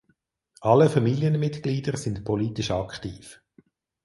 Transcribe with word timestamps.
Alle 0.61 0.89
Familienmitglieder 0.89 1.95
sind 1.95 2.25
politisch 2.25 2.71
aktiv. 2.71 3.39